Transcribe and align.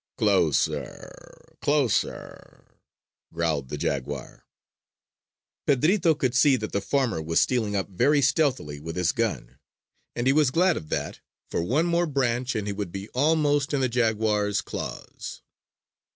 "Closer, 0.17 1.13
closer!" 1.61 2.65
growled 3.31 3.69
the 3.69 3.77
jaguar. 3.77 4.47
Pedrito 5.67 6.15
could 6.17 6.33
see 6.33 6.55
that 6.55 6.71
the 6.71 6.81
farmer 6.81 7.21
was 7.21 7.39
stealing 7.39 7.75
up 7.75 7.87
very 7.87 8.19
stealthily 8.19 8.79
with 8.79 8.95
his 8.95 9.11
gun. 9.11 9.59
And 10.15 10.25
he 10.25 10.33
was 10.33 10.49
glad 10.49 10.75
of 10.75 10.89
that, 10.89 11.19
for 11.51 11.61
one 11.61 11.85
more 11.85 12.07
branch 12.07 12.55
and 12.55 12.65
he 12.65 12.73
would 12.73 12.91
be 12.91 13.09
almost 13.09 13.75
in 13.75 13.81
the 13.81 13.89
jaguar's 13.89 14.61
claws. 14.61 15.43